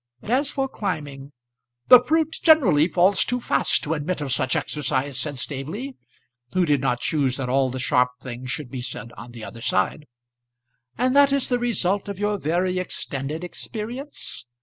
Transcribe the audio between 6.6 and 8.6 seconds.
did not choose that all the sharp things